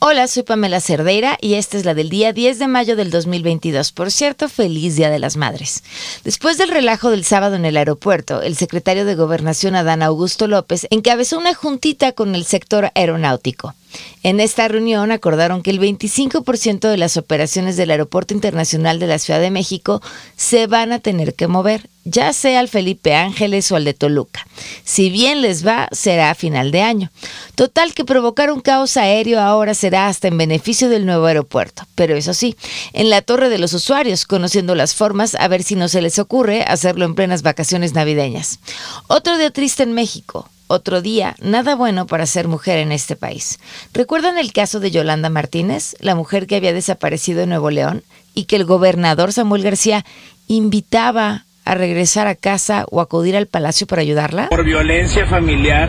Hola, 0.00 0.28
soy 0.28 0.44
Pamela 0.44 0.80
Cerdeira 0.80 1.36
y 1.40 1.54
esta 1.54 1.76
es 1.76 1.84
la 1.84 1.92
del 1.92 2.08
día 2.08 2.32
10 2.32 2.60
de 2.60 2.68
mayo 2.68 2.94
del 2.94 3.10
2022. 3.10 3.90
Por 3.90 4.12
cierto, 4.12 4.48
feliz 4.48 4.94
Día 4.94 5.10
de 5.10 5.18
las 5.18 5.36
Madres. 5.36 5.82
Después 6.22 6.56
del 6.56 6.70
relajo 6.70 7.10
del 7.10 7.24
sábado 7.24 7.56
en 7.56 7.64
el 7.64 7.76
aeropuerto, 7.76 8.40
el 8.40 8.54
secretario 8.54 9.04
de 9.04 9.16
Gobernación 9.16 9.74
Adán 9.74 10.04
Augusto 10.04 10.46
López 10.46 10.86
encabezó 10.90 11.36
una 11.36 11.52
juntita 11.52 12.12
con 12.12 12.36
el 12.36 12.44
sector 12.44 12.92
aeronáutico. 12.94 13.74
En 14.22 14.40
esta 14.40 14.68
reunión 14.68 15.12
acordaron 15.12 15.62
que 15.62 15.70
el 15.70 15.80
25% 15.80 16.90
de 16.90 16.96
las 16.96 17.16
operaciones 17.16 17.76
del 17.76 17.90
Aeropuerto 17.90 18.34
Internacional 18.34 18.98
de 18.98 19.06
la 19.06 19.18
Ciudad 19.18 19.40
de 19.40 19.50
México 19.50 20.02
se 20.36 20.66
van 20.66 20.92
a 20.92 20.98
tener 20.98 21.34
que 21.34 21.46
mover, 21.46 21.88
ya 22.04 22.32
sea 22.32 22.60
al 22.60 22.68
Felipe 22.68 23.14
Ángeles 23.14 23.70
o 23.70 23.76
al 23.76 23.84
de 23.84 23.94
Toluca. 23.94 24.46
Si 24.84 25.10
bien 25.10 25.40
les 25.40 25.66
va, 25.66 25.88
será 25.92 26.30
a 26.30 26.34
final 26.34 26.72
de 26.72 26.82
año. 26.82 27.10
Total 27.54 27.94
que 27.94 28.04
provocar 28.04 28.50
un 28.50 28.60
caos 28.60 28.96
aéreo 28.96 29.40
ahora 29.40 29.74
será 29.74 30.08
hasta 30.08 30.28
en 30.28 30.38
beneficio 30.38 30.88
del 30.88 31.06
nuevo 31.06 31.26
aeropuerto. 31.26 31.86
Pero 31.94 32.16
eso 32.16 32.34
sí, 32.34 32.56
en 32.92 33.10
la 33.10 33.22
torre 33.22 33.48
de 33.48 33.58
los 33.58 33.72
usuarios, 33.72 34.26
conociendo 34.26 34.74
las 34.74 34.94
formas, 34.94 35.36
a 35.36 35.48
ver 35.48 35.62
si 35.62 35.74
no 35.74 35.88
se 35.88 36.02
les 36.02 36.18
ocurre 36.18 36.64
hacerlo 36.64 37.04
en 37.04 37.14
plenas 37.14 37.42
vacaciones 37.42 37.94
navideñas. 37.94 38.58
Otro 39.06 39.38
día 39.38 39.50
triste 39.50 39.84
en 39.84 39.92
México. 39.92 40.48
Otro 40.70 41.00
día, 41.00 41.34
nada 41.40 41.74
bueno 41.74 42.06
para 42.06 42.26
ser 42.26 42.46
mujer 42.46 42.76
en 42.76 42.92
este 42.92 43.16
país. 43.16 43.58
¿Recuerdan 43.94 44.36
el 44.36 44.52
caso 44.52 44.80
de 44.80 44.90
Yolanda 44.90 45.30
Martínez, 45.30 45.96
la 46.00 46.14
mujer 46.14 46.46
que 46.46 46.56
había 46.56 46.74
desaparecido 46.74 47.40
en 47.40 47.48
Nuevo 47.48 47.70
León 47.70 48.02
y 48.34 48.44
que 48.44 48.56
el 48.56 48.66
gobernador 48.66 49.32
Samuel 49.32 49.62
García 49.62 50.04
invitaba 50.46 51.46
a 51.64 51.74
regresar 51.74 52.26
a 52.26 52.34
casa 52.34 52.84
o 52.90 53.00
acudir 53.00 53.34
al 53.34 53.46
palacio 53.46 53.86
para 53.86 54.02
ayudarla? 54.02 54.50
Por 54.50 54.62
violencia 54.62 55.26
familiar 55.26 55.88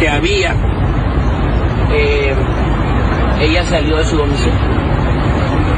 que 0.00 0.08
había, 0.08 0.56
eh, 1.92 2.34
ella 3.40 3.64
salió 3.66 3.98
de 3.98 4.04
su 4.04 4.16
domicilio. 4.16 4.52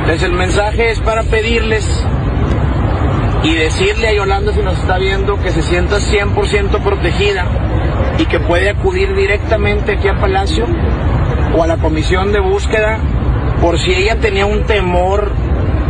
Entonces 0.01 0.23
el 0.23 0.33
mensaje 0.33 0.93
es 0.93 1.01
para 1.01 1.25
pedirles 1.25 1.85
y 3.43 3.53
decirle 3.53 4.09
a 4.09 4.15
Yolanda 4.15 4.55
si 4.55 4.63
nos 4.63 4.79
está 4.79 4.97
viendo 4.97 5.39
que 5.43 5.51
se 5.51 5.63
sienta 5.63 5.99
100% 5.99 6.83
protegida 6.83 7.74
y 8.19 8.27
que 8.27 8.41
puede 8.41 8.71
acudir 8.71 9.15
directamente 9.15 9.93
aquí 9.93 10.09
a 10.09 10.19
Palacio 10.19 10.67
o 11.57 11.63
a 11.63 11.67
la 11.67 11.77
comisión 11.79 12.33
de 12.33 12.41
búsqueda 12.41 12.99
por 13.61 13.79
si 13.79 13.95
ella 13.95 14.17
tenía 14.21 14.47
un 14.47 14.65
temor 14.65 15.33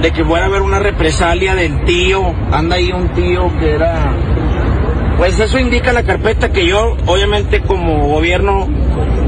de 0.00 0.12
que 0.12 0.24
fuera 0.24 0.44
a 0.44 0.48
haber 0.48 0.62
una 0.62 0.78
represalia 0.78 1.54
del 1.54 1.84
tío, 1.84 2.34
anda 2.52 2.76
ahí 2.76 2.92
un 2.92 3.08
tío 3.08 3.50
que 3.58 3.74
era... 3.74 4.12
Pues 5.16 5.38
eso 5.38 5.58
indica 5.58 5.92
la 5.92 6.02
carpeta 6.02 6.50
que 6.52 6.66
yo, 6.66 6.96
obviamente 7.06 7.60
como 7.60 8.08
gobierno, 8.08 8.68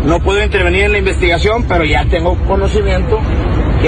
no 0.04 0.20
puedo 0.20 0.42
intervenir 0.42 0.84
en 0.84 0.92
la 0.92 0.98
investigación, 0.98 1.64
pero 1.68 1.84
ya 1.84 2.04
tengo 2.06 2.36
conocimiento 2.46 3.20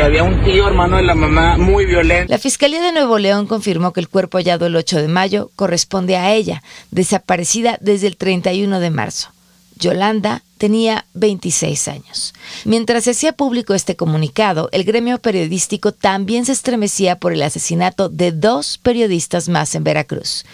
había 0.01 0.23
un 0.23 0.43
tío 0.45 0.67
hermano 0.67 0.97
de 0.97 1.03
la 1.03 1.15
mamá 1.15 1.57
muy 1.57 1.87
violento. 1.87 2.31
La 2.31 2.39
Fiscalía 2.39 2.81
de 2.81 2.93
Nuevo 2.93 3.19
León 3.19 3.47
confirmó 3.47 3.93
que 3.93 4.01
el 4.01 4.09
cuerpo 4.09 4.39
hallado 4.39 4.67
el 4.67 4.77
8 4.77 5.01
de 5.01 5.09
mayo 5.09 5.51
corresponde 5.57 6.17
a 6.17 6.33
ella, 6.35 6.63
desaparecida 6.91 7.79
desde 7.81 8.07
el 8.07 8.17
31 8.17 8.81
de 8.81 8.91
marzo. 8.91 9.31
Yolanda 9.79 10.43
tenía 10.59 11.07
26 11.15 11.89
años. 11.89 12.35
Mientras 12.65 13.05
se 13.05 13.13
hacía 13.13 13.33
público 13.33 13.75
este 13.75 13.97
comunicado, 13.97 14.69
el 14.73 14.85
gremio 14.85 15.19
periodístico 15.19 15.93
también 15.93 16.45
se 16.45 16.53
estremecía 16.53 17.17
por 17.17 17.33
el 17.33 17.43
asesinato 17.43 18.09
de 18.09 18.33
dos 18.33 18.79
periodistas 18.79 19.49
más 19.49 19.75
en 19.75 19.85
Veracruz. 19.85 20.45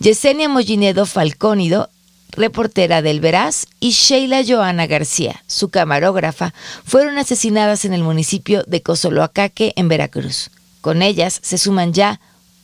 Yesenia 0.00 0.48
Mollinedo 0.48 1.06
Falcónido 1.06 1.88
reportera 2.30 3.02
del 3.02 3.20
Veraz, 3.20 3.66
y 3.80 3.90
Sheila 3.90 4.42
Joana 4.46 4.86
García, 4.86 5.42
su 5.46 5.68
camarógrafa, 5.70 6.54
fueron 6.84 7.18
asesinadas 7.18 7.84
en 7.84 7.92
el 7.92 8.02
municipio 8.02 8.64
de 8.66 8.82
Cozoloacaque, 8.82 9.72
en 9.76 9.88
Veracruz. 9.88 10.50
Con 10.80 11.02
ellas 11.02 11.40
se 11.42 11.58
suman 11.58 11.92
ya 11.92 12.20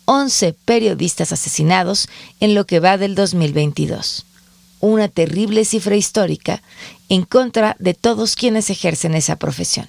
11 0.06 0.54
periodistas 0.64 1.32
asesinados 1.32 2.08
en 2.40 2.54
lo 2.54 2.66
que 2.66 2.80
va 2.80 2.98
del 2.98 3.14
2022. 3.14 4.26
Una 4.80 5.08
terrible 5.08 5.64
cifra 5.64 5.96
histórica 5.96 6.62
en 7.08 7.24
contra 7.24 7.76
de 7.78 7.94
todos 7.94 8.36
quienes 8.36 8.70
ejercen 8.70 9.14
esa 9.14 9.36
profesión. 9.36 9.88